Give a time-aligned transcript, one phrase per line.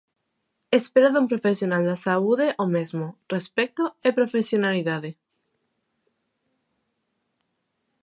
[0.79, 5.11] Espero dun profesional da saúde o mesmo: respecto e profesionalidade.